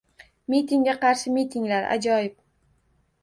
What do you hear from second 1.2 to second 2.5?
mitinglar. Ajoyib.